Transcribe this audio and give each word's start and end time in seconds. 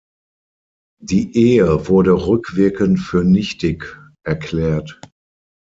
Die 0.99 1.37
Ehe 1.37 1.87
wurde 1.87 2.13
rückwirkend 2.25 2.99
für 2.99 3.23
nichtig 3.23 4.01
erklärt. 4.25 4.99